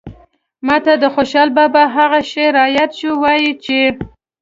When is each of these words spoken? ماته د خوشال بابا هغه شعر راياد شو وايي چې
ماته 0.67 0.93
د 1.01 1.05
خوشال 1.15 1.49
بابا 1.57 1.83
هغه 1.97 2.19
شعر 2.31 2.51
راياد 2.59 2.91
شو 2.99 3.11
وايي 3.21 3.51
چې 3.63 3.77